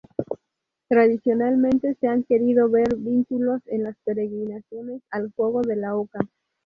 [0.87, 6.19] Tradicionalmente se han querido ver vínculos en las peregrinaciones al juego de la oca.